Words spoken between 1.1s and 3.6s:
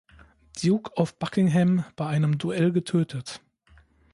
Buckingham, bei einem Duell getötet.